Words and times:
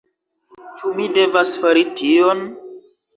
Ĉu 0.79 0.93
mi 0.99 1.05
devas 1.17 1.51
fari 1.65 1.83
tion? 2.01 2.43